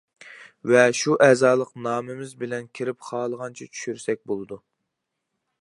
ۋە 0.71 0.79
شۇ 0.99 1.17
ئەزالىق 1.25 1.75
نامىمىز 1.89 2.33
بىلەن 2.41 2.67
كىرىپ 2.79 3.07
خالىغانچە 3.11 3.71
چۈشۈرسەك 3.77 4.25
بولىدۇ. 4.33 4.63